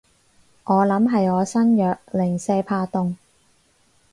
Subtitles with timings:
[0.63, 3.17] 我諗係我身弱，零舍怕凍